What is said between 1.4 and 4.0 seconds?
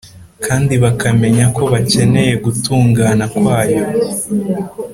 ko bakeneye gutungana kwayo